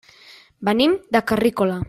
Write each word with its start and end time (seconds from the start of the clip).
Venim 0.69 0.97
de 1.17 1.23
Carrícola. 1.33 1.79